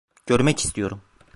Görmek 0.25 0.59
istiyorum. 0.65 1.01